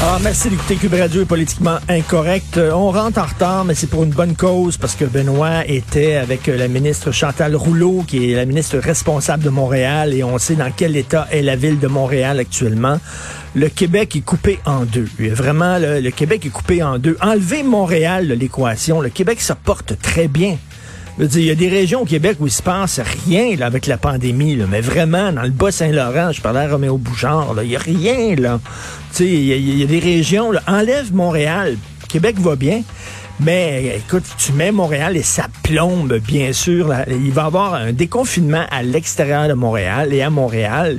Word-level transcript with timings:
Ah, 0.00 0.18
merci 0.22 0.48
d'écouter 0.48 0.76
Cube 0.76 0.94
Radio 0.94 1.22
est 1.22 1.26
politiquement 1.26 1.78
incorrect. 1.88 2.56
Euh, 2.56 2.72
On 2.72 2.90
rentre 2.90 3.18
en 3.20 3.24
retard, 3.26 3.64
mais 3.64 3.74
c'est 3.74 3.88
pour 3.88 4.04
une 4.04 4.10
bonne 4.10 4.34
cause 4.34 4.76
parce 4.76 4.94
que 4.94 5.04
Benoît 5.04 5.66
était 5.66 6.16
avec 6.16 6.48
euh, 6.48 6.56
la 6.56 6.68
ministre 6.68 7.12
Chantal 7.12 7.54
Rouleau, 7.54 8.04
qui 8.06 8.32
est 8.32 8.34
la 8.36 8.44
ministre 8.44 8.78
responsable 8.78 9.44
de 9.44 9.50
Montréal, 9.50 10.14
et 10.14 10.24
on 10.24 10.38
sait 10.38 10.54
dans 10.56 10.70
quel 10.74 10.96
état 10.96 11.28
est 11.30 11.42
la 11.42 11.56
ville 11.56 11.78
de 11.78 11.86
Montréal 11.86 12.40
actuellement. 12.40 12.98
Le 13.54 13.68
Québec 13.68 14.16
est 14.16 14.22
coupé 14.22 14.58
en 14.64 14.84
deux. 14.84 15.08
Vraiment, 15.18 15.78
le, 15.78 16.10
Québec 16.10 16.46
est 16.46 16.50
coupé 16.50 16.82
en 16.82 16.98
deux. 16.98 17.16
Enlever 17.20 17.62
Montréal 17.62 18.26
de 18.26 18.34
l'équation, 18.34 19.00
le 19.00 19.10
Québec 19.10 19.40
se 19.40 19.52
porte 19.52 20.00
très 20.00 20.26
bien. 20.26 20.56
Il 21.18 21.42
y 21.44 21.50
a 21.50 21.54
des 21.54 21.68
régions 21.68 22.02
au 22.02 22.04
Québec 22.06 22.38
où 22.40 22.46
il 22.46 22.52
se 22.52 22.62
passe 22.62 22.98
rien 23.26 23.54
là, 23.56 23.66
avec 23.66 23.86
la 23.86 23.98
pandémie, 23.98 24.56
là, 24.56 24.64
mais 24.68 24.80
vraiment, 24.80 25.30
dans 25.32 25.42
le 25.42 25.50
Bas-Saint-Laurent, 25.50 26.32
je 26.32 26.40
parlais 26.40 26.60
à 26.60 26.68
Roméo 26.68 26.96
Bouchard, 26.96 27.54
il 27.62 27.68
n'y 27.68 27.76
a 27.76 27.78
rien, 27.78 28.34
là. 28.36 28.60
Il 29.20 29.44
y, 29.44 29.82
a- 29.82 29.86
des 29.86 29.98
régions, 29.98 30.50
là, 30.52 30.62
enlève 30.66 31.12
Montréal, 31.14 31.76
Québec 32.08 32.38
va 32.40 32.56
bien, 32.56 32.82
mais 33.40 33.98
écoute, 33.98 34.24
tu 34.38 34.52
mets 34.52 34.72
Montréal 34.72 35.16
et 35.18 35.22
ça 35.22 35.48
plombe, 35.62 36.14
bien 36.26 36.54
sûr. 36.54 36.92
il 37.08 37.30
va 37.30 37.42
y 37.42 37.46
avoir 37.46 37.74
un 37.74 37.92
déconfinement 37.92 38.64
à 38.70 38.82
l'extérieur 38.82 39.48
de 39.48 39.54
Montréal 39.54 40.14
et 40.14 40.22
à 40.22 40.30
Montréal. 40.30 40.98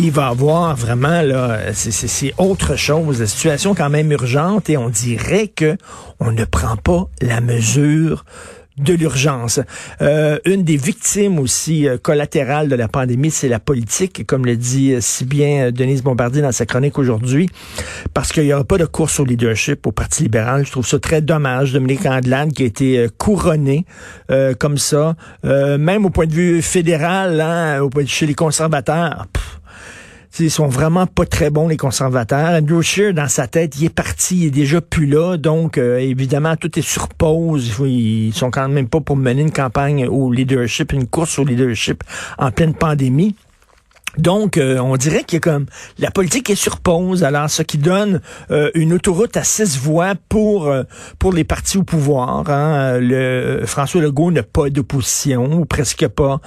Il 0.00 0.10
va 0.10 0.22
y 0.28 0.30
avoir 0.32 0.74
vraiment, 0.74 1.22
là, 1.22 1.72
c'est- 1.74 2.34
autre 2.38 2.74
chose. 2.74 3.20
La 3.20 3.26
situation 3.28 3.74
quand 3.76 3.90
même 3.90 4.10
urgente 4.10 4.68
et 4.68 4.76
on 4.76 4.88
dirait 4.88 5.46
que 5.46 5.76
on 6.18 6.32
ne 6.32 6.44
prend 6.44 6.74
pas 6.76 7.06
la 7.22 7.40
mesure 7.40 8.24
de 8.78 8.92
l'urgence. 8.94 9.60
Euh, 10.02 10.38
une 10.44 10.64
des 10.64 10.76
victimes 10.76 11.38
aussi 11.38 11.88
euh, 11.88 11.96
collatérales 11.96 12.68
de 12.68 12.74
la 12.74 12.88
pandémie, 12.88 13.30
c'est 13.30 13.48
la 13.48 13.60
politique, 13.60 14.26
comme 14.26 14.44
le 14.44 14.56
dit 14.56 14.94
euh, 14.94 15.00
si 15.00 15.24
bien 15.24 15.70
Denise 15.70 16.02
Bombardier 16.02 16.42
dans 16.42 16.50
sa 16.50 16.66
chronique 16.66 16.98
aujourd'hui, 16.98 17.48
parce 18.14 18.32
qu'il 18.32 18.44
n'y 18.44 18.52
aura 18.52 18.64
pas 18.64 18.78
de 18.78 18.84
course 18.84 19.20
au 19.20 19.24
leadership 19.24 19.86
au 19.86 19.92
Parti 19.92 20.24
libéral. 20.24 20.66
Je 20.66 20.72
trouve 20.72 20.86
ça 20.86 20.98
très 20.98 21.20
dommage. 21.20 21.72
Dominique 21.72 22.04
Andelade 22.04 22.52
qui 22.52 22.64
a 22.64 22.66
été 22.66 23.06
couronné 23.18 23.84
comme 24.58 24.78
ça, 24.78 25.16
même 25.42 26.04
au 26.04 26.10
point 26.10 26.26
de 26.26 26.32
vue 26.32 26.62
fédéral, 26.62 27.40
hein, 27.40 27.80
au 27.80 27.90
point 27.90 28.04
chez 28.06 28.26
les 28.26 28.34
conservateurs. 28.34 29.26
Ils 30.40 30.50
sont 30.50 30.66
vraiment 30.66 31.06
pas 31.06 31.26
très 31.26 31.50
bons, 31.50 31.68
les 31.68 31.76
conservateurs. 31.76 32.60
Andrew 32.60 32.82
Scheer, 32.82 33.14
dans 33.14 33.28
sa 33.28 33.46
tête, 33.46 33.76
il 33.78 33.84
est 33.84 33.94
parti, 33.94 34.38
il 34.38 34.46
est 34.46 34.50
déjà 34.50 34.80
plus 34.80 35.06
là. 35.06 35.36
Donc, 35.36 35.78
euh, 35.78 35.98
évidemment, 35.98 36.56
tout 36.56 36.76
est 36.76 36.82
sur 36.82 37.08
pause. 37.08 37.72
Ils 37.80 38.32
sont 38.34 38.50
quand 38.50 38.68
même 38.68 38.88
pas 38.88 39.00
pour 39.00 39.16
mener 39.16 39.42
une 39.42 39.52
campagne 39.52 40.08
au 40.08 40.32
leadership, 40.32 40.92
une 40.92 41.06
course 41.06 41.38
au 41.38 41.44
leadership 41.44 42.02
en 42.38 42.50
pleine 42.50 42.74
pandémie. 42.74 43.36
Donc, 44.18 44.56
euh, 44.56 44.78
on 44.78 44.96
dirait 44.96 45.24
qu'il 45.24 45.36
y 45.36 45.38
a 45.38 45.40
comme 45.40 45.66
la 45.98 46.10
politique 46.10 46.50
est 46.50 46.54
sur 46.54 46.80
pause. 46.80 47.24
Alors, 47.24 47.50
ce 47.50 47.62
qui 47.62 47.78
donne 47.78 48.20
euh, 48.50 48.70
une 48.74 48.92
autoroute 48.92 49.36
à 49.36 49.44
six 49.44 49.78
voies 49.78 50.14
pour 50.28 50.68
euh, 50.68 50.84
pour 51.18 51.32
les 51.32 51.44
partis 51.44 51.78
au 51.78 51.82
pouvoir. 51.82 52.48
hein. 52.48 52.98
Le 53.00 53.62
François 53.66 54.00
Legault 54.00 54.30
n'a 54.30 54.42
pas 54.42 54.70
d'opposition 54.70 55.58
ou 55.58 55.64
presque 55.64 56.06
pas. 56.08 56.40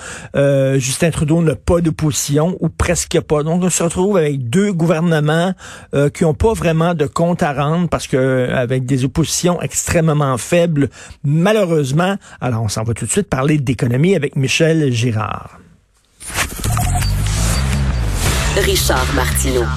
Justin 0.77 1.11
Trudeau 1.11 1.41
n'a 1.41 1.55
pas 1.55 1.81
d'opposition 1.81 2.57
ou 2.59 2.69
presque 2.69 3.19
pas. 3.21 3.43
Donc, 3.43 3.63
on 3.63 3.69
se 3.69 3.83
retrouve 3.83 4.17
avec 4.17 4.49
deux 4.49 4.71
gouvernements 4.71 5.53
qui 6.13 6.23
n'ont 6.23 6.33
pas 6.33 6.53
vraiment 6.53 6.93
de 6.93 7.05
compte 7.05 7.43
à 7.43 7.53
rendre 7.53 7.89
parce 7.89 8.07
que 8.07 8.49
avec 8.51 8.85
des 8.85 9.05
oppositions 9.05 9.61
extrêmement 9.61 10.37
faibles, 10.37 10.89
malheureusement. 11.23 12.15
Alors, 12.41 12.63
on 12.63 12.67
s'en 12.67 12.83
va 12.83 12.93
tout 12.93 13.05
de 13.05 13.11
suite 13.11 13.29
parler 13.29 13.57
d'économie 13.57 14.15
avec 14.15 14.35
Michel 14.35 14.91
Girard. 14.91 15.59
Richard 18.61 19.13
Martineau. 19.13 19.67